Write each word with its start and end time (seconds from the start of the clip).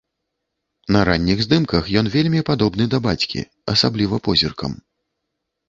На 0.95 1.01
ранніх 1.09 1.43
здымках 1.47 1.91
ён 2.01 2.09
вельмі 2.17 2.41
падобны 2.49 2.89
да 2.95 3.03
бацькі, 3.07 3.47
асабліва 3.77 4.23
позіркам. 4.29 4.71